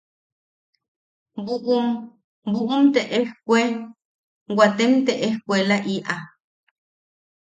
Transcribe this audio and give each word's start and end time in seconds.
“buʼum... 1.45 1.87
buʼum 2.51 2.83
te 2.93 3.01
ejkue... 3.19 3.61
waatem 4.57 4.93
te 5.05 5.13
ejkuelaʼiʼa. 5.27 6.15